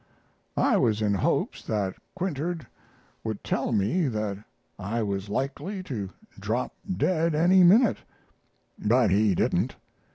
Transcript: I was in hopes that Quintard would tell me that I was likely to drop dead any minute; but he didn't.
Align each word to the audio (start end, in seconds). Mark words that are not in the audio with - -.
I 0.57 0.77
was 0.77 0.99
in 0.99 1.13
hopes 1.13 1.61
that 1.61 1.93
Quintard 2.15 2.65
would 3.23 3.43
tell 3.43 3.71
me 3.71 4.07
that 4.07 4.43
I 4.79 5.03
was 5.03 5.29
likely 5.29 5.83
to 5.83 6.09
drop 6.39 6.73
dead 6.97 7.35
any 7.35 7.63
minute; 7.63 7.97
but 8.79 9.11
he 9.11 9.35
didn't. 9.35 9.75